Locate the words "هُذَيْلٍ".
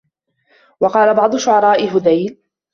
1.97-2.37